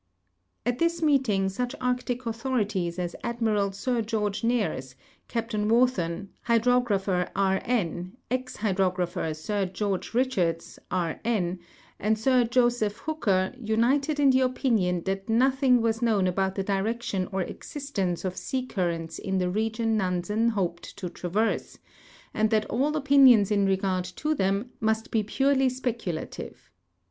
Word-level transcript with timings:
At 0.65 0.79
this 0.79 1.03
meeting 1.03 1.47
such 1.47 1.75
Arctic 1.79 2.25
authorities 2.25 2.97
as 2.97 3.15
Admiral 3.23 3.71
Sir 3.71 4.01
George 4.01 4.43
Nares, 4.43 4.95
Cai)tain 5.29 5.69
Wharton, 5.69 6.29
Hydrogra])her 6.47 7.29
II. 7.37 7.61
N., 7.65 8.17
ex 8.31 8.55
Hydrographer 8.55 9.31
Sir 9.35 9.67
George 9.67 10.11
Bichards, 10.11 10.79
K. 10.89 11.19
N., 11.23 11.59
and 11.99 12.17
Sir 12.17 12.45
Joseph 12.45 12.97
Hooker 12.97 13.53
united 13.61 14.19
in 14.19 14.31
the 14.31 14.39
opinion 14.41 15.03
that 15.03 15.29
nothing 15.29 15.81
was 15.83 16.01
known 16.01 16.25
about 16.25 16.55
the 16.55 16.63
direction 16.63 17.29
or 17.31 17.43
exist 17.43 17.99
ence 17.99 18.25
of 18.25 18.35
sea 18.35 18.65
currents 18.65 19.19
in 19.19 19.37
the 19.37 19.51
region 19.51 19.97
Nansen 19.97 20.53
ho})ed 20.53 20.81
to 20.95 21.09
traverse, 21.09 21.77
and 22.33 22.49
that 22.49 22.65
all 22.71 22.91
o[)inions 22.91 23.51
in 23.51 23.67
regard 23.67 24.05
to 24.05 24.33
them 24.33 24.71
must 24.79 25.13
l)e 25.13 25.21
purely 25.21 25.69
speculative. 25.69 26.71